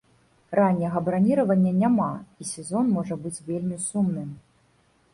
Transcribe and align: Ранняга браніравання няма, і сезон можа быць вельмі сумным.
Ранняга 0.59 0.99
браніравання 1.09 1.75
няма, 1.83 2.09
і 2.41 2.49
сезон 2.55 2.91
можа 2.99 3.15
быць 3.27 3.37
вельмі 3.49 3.83
сумным. 3.89 4.37